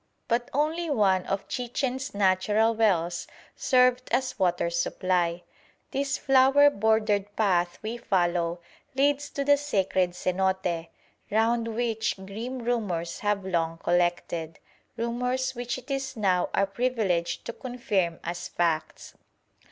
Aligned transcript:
But 0.27 0.49
only 0.51 0.89
one 0.89 1.27
of 1.27 1.47
Chichen's 1.47 2.15
natural 2.15 2.73
wells 2.73 3.27
served 3.55 4.09
as 4.09 4.39
water 4.39 4.71
supply. 4.71 5.43
This 5.91 6.17
flower 6.17 6.71
bordered 6.71 7.35
path 7.35 7.77
we 7.83 7.97
follow 7.97 8.61
leads 8.95 9.29
to 9.29 9.43
the 9.45 9.57
Sacred 9.57 10.15
Cenote, 10.15 10.87
round 11.29 11.67
which 11.67 12.15
grim 12.17 12.63
rumours 12.63 13.19
have 13.19 13.45
long 13.45 13.77
collected; 13.77 14.57
rumours 14.97 15.53
which 15.53 15.77
it 15.77 15.91
is 15.91 16.17
now 16.17 16.49
our 16.51 16.65
privilege 16.65 17.43
to 17.43 17.53
confirm 17.53 18.19
as 18.23 18.47
facts. 18.47 19.13